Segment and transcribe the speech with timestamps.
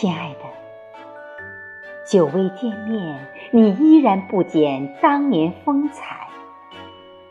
[0.00, 0.46] 亲爱的，
[2.06, 6.26] 久未见面，你依然不减当年风采。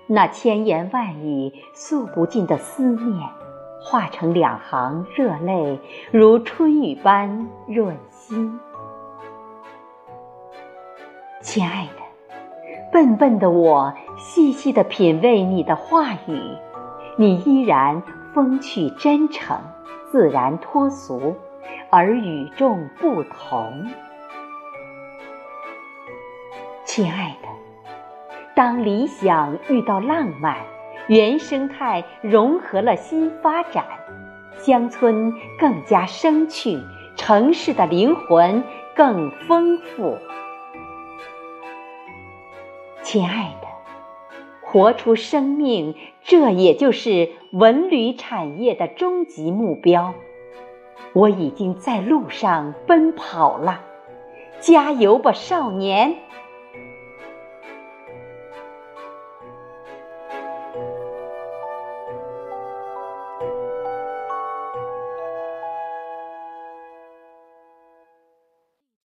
[0.06, 3.28] 那千言万语诉不尽的思念，
[3.82, 5.80] 化成两行热泪，
[6.12, 8.60] 如春雨般润心。
[11.42, 12.36] 亲爱的，
[12.92, 16.40] 笨笨的我细细的品味你的话语，
[17.18, 19.58] 你依然风趣真诚，
[20.12, 21.34] 自然脱俗。
[21.90, 23.88] 而与众不同，
[26.86, 27.48] 亲爱的，
[28.56, 30.58] 当理想遇到浪漫，
[31.08, 33.86] 原生态融合了新发展，
[34.58, 36.80] 乡村更加生趣，
[37.16, 38.64] 城市的灵魂
[38.96, 40.18] 更丰富。
[43.02, 43.68] 亲爱的，
[44.62, 50.14] 活出生命，这也就是文旅产业的终极目标。
[51.14, 53.82] 我已经在路上奔跑了，
[54.60, 56.16] 加油吧，少年！